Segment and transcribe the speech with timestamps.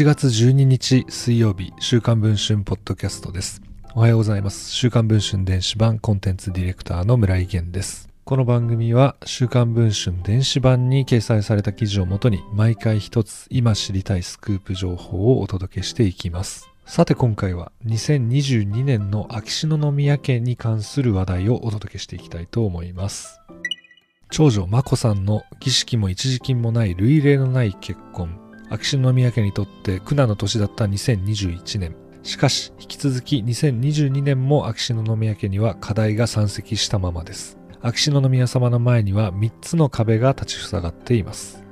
[0.00, 3.60] 1月12日水曜日、週刊文春ポッドキャストです。
[3.94, 4.70] おはようございます。
[4.70, 8.08] 週刊文春電子版コンテンツディレクターの村井源です。
[8.24, 16.70] この番組は週刊文春電子版に掲載された記事をもとに毎回一つ今知りたいスクープ情報をお届けしていきます。
[16.86, 23.38] さて今回は2022年の秋篠宮家に関する話題をお届けしていきたいと思います。
[24.30, 28.49] 長女眞子さんの儀式も一時金もない類例のない結婚。
[28.70, 31.96] 秋篠宮家にとって苦難の年だった2021年。
[32.22, 37.58] しかし、引き続き2022年も秋篠宮家には課題が山積したままです。
[37.82, 41.64] 秋篠宮様の前には3つの壁が立ちふさがっています。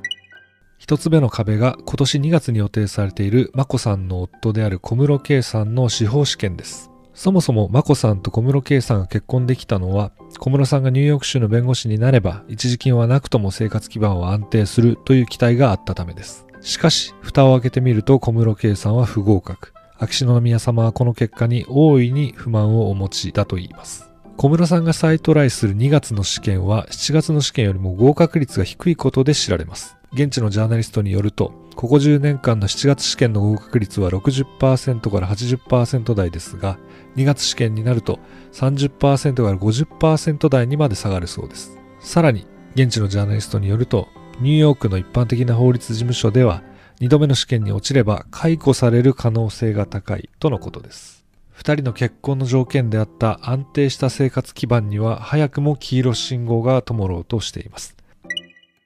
[0.80, 6.91] 1つ目の壁が今年2月に予定されている眞子さんの夫である小室圭さんの司法試験です。
[7.15, 16.48] そもそも眞子さんと小室圭さんが結婚できたのは、小室さんがニューヨーク州の弁護士になれば、一時金はなくとも生活基盤は安定するという期待があったためです。
[16.61, 19.73] しかし、蓋を開けてみると小室圭さんは不合格。
[19.98, 24.11] 秋篠宮様はこの結果に大いに不満をお持ちだと言います。
[24.37, 29.97] 小室さんが再トライする2月の試験は7月の試験よりも合格率が低いことで知られます。
[30.12, 36.78] 現地のジャーナリストによると、ここ10年間の7月試験の合格率は60%から80%台ですが、
[37.17, 38.20] 2月試験になると
[38.53, 41.77] 30%から50%台にまで下がるそうです。
[42.00, 44.09] さらに、現地のジャーナリストによると、
[44.41, 46.62] ニューヨークの一般的な法律事務所では、
[47.00, 51.25] 2度目の試験に落ちれば解雇される可能性が高いとのことです。
[51.56, 57.97] 2人の結婚の条件であった安定した生活基盤には早くも黄色信号が灯ろうとしています。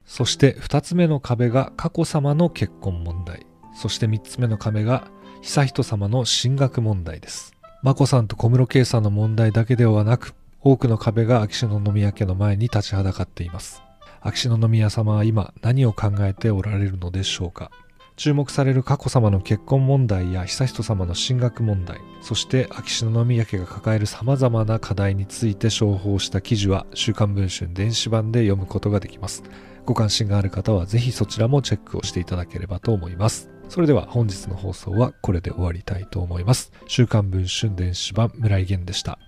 [0.07, 3.45] そして2つ目の壁が佳子さまの結婚問題。
[3.75, 5.09] そして3つ目の壁が
[5.43, 7.55] 悠仁さまの進学問題です。
[7.83, 13.83] 眞子さんと小室圭さんの問題だけではなく、多くの壁が秋篠宮家の前に立ちはだかっています。
[14.23, 17.71] 秋篠宮様は今何を考えておられるのでしょうか？
[18.15, 29.43] 注目される佳子さまの結婚問題や悠仁さまの進学問題、そして秋篠宮家が抱える様々な課題について商法した記事は週刊文春電子版で読むことができます。
[29.87, 33.51] ご関心がある方はぜひそちらもチェックをしていただければと思います。
[33.69, 36.71] それでは本日の放送はこれで終わりたいと思います。
[36.87, 39.19] 週刊文春電子版村井源でした。